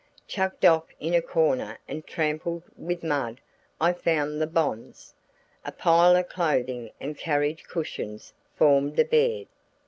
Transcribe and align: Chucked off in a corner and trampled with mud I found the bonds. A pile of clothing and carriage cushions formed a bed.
Chucked 0.27 0.65
off 0.65 0.85
in 0.99 1.13
a 1.13 1.21
corner 1.21 1.77
and 1.87 2.07
trampled 2.07 2.63
with 2.75 3.03
mud 3.03 3.39
I 3.79 3.93
found 3.93 4.41
the 4.41 4.47
bonds. 4.47 5.13
A 5.63 5.71
pile 5.71 6.15
of 6.15 6.27
clothing 6.27 6.89
and 6.99 7.15
carriage 7.15 7.65
cushions 7.65 8.33
formed 8.55 8.97
a 8.97 9.05
bed. 9.05 9.45